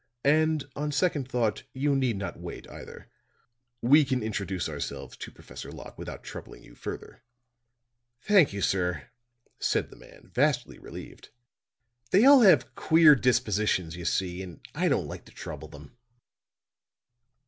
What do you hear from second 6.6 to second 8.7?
you further." "Thank you,